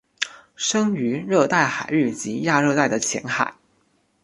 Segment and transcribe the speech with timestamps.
[0.55, 3.53] 生活于热带海域及亚热带的浅海。